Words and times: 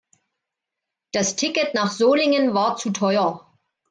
Das 1.13 1.35
Ticket 1.35 1.75
nach 1.75 1.91
Solingen 1.91 2.55
war 2.55 2.75
zu 2.75 2.89
teuer 2.89 3.55